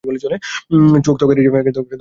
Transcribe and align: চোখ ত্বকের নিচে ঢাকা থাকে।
চোখ 1.05 1.15
ত্বকের 1.19 1.35
নিচে 1.37 1.49
ঢাকা 1.49 1.61
থাকে। 1.67 1.81